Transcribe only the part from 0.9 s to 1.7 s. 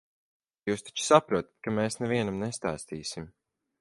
saprotat,